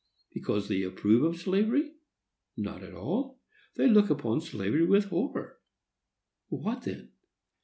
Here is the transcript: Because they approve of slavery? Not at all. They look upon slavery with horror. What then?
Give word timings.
Because 0.33 0.67
they 0.67 0.81
approve 0.81 1.21
of 1.21 1.37
slavery? 1.39 1.91
Not 2.57 2.81
at 2.81 2.95
all. 2.95 3.39
They 3.75 3.87
look 3.87 4.09
upon 4.09 4.41
slavery 4.41 4.83
with 4.83 5.05
horror. 5.09 5.59
What 6.49 6.81
then? 6.85 7.11